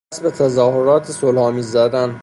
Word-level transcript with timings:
دست 0.13 0.23
به 0.23 0.31
تظاهرات 0.31 1.11
صلح 1.11 1.39
آمیز 1.39 1.71
زدن 1.71 2.19